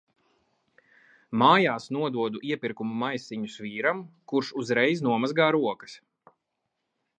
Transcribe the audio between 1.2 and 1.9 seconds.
Mājās